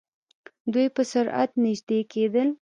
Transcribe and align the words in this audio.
دوئ 0.71 0.87
په 0.95 1.01
سرعت 1.11 1.51
نژدې 1.63 1.99
کېدل. 2.13 2.49